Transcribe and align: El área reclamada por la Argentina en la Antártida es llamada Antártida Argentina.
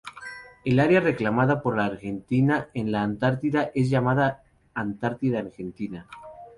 El 0.65 0.79
área 0.79 0.99
reclamada 0.99 1.61
por 1.61 1.77
la 1.77 1.85
Argentina 1.85 2.69
en 2.73 2.91
la 2.91 3.03
Antártida 3.03 3.69
es 3.75 3.91
llamada 3.91 4.41
Antártida 4.73 5.37
Argentina. 5.37 6.07